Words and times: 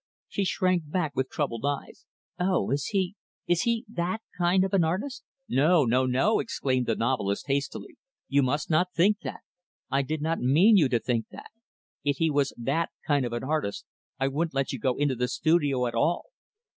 She 0.27 0.45
shrank 0.45 0.89
back, 0.89 1.15
with 1.15 1.29
troubled 1.29 1.63
eyes, 1.63 2.07
"Oh! 2.39 2.71
is 2.71 2.87
he 2.87 3.13
is 3.45 3.61
he 3.61 3.85
that 3.87 4.23
kind 4.35 4.63
of 4.63 4.73
an 4.73 4.83
artist?" 4.83 5.23
"No, 5.47 5.85
no, 5.85 6.07
no!" 6.07 6.39
exclaimed 6.39 6.87
the 6.87 6.95
novelist, 6.95 7.45
hastily. 7.45 7.97
"You 8.27 8.41
must 8.41 8.67
not 8.71 8.91
think 8.95 9.19
that. 9.19 9.41
I 9.91 10.01
did 10.01 10.23
not 10.23 10.39
mean 10.39 10.75
you 10.75 10.89
to 10.89 10.99
think 10.99 11.27
that. 11.29 11.51
If 12.03 12.17
he 12.17 12.31
was 12.31 12.51
that 12.57 12.89
kind 13.05 13.27
of 13.27 13.33
an 13.33 13.43
artist, 13.43 13.85
I 14.19 14.27
wouldn't 14.27 14.55
let 14.55 14.73
you 14.73 14.79
go 14.79 14.95
into 14.97 15.13
the 15.13 15.27
studio 15.27 15.85
at 15.85 15.93
all. 15.93 16.31